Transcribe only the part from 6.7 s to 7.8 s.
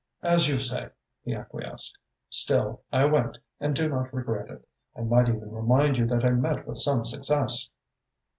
some success."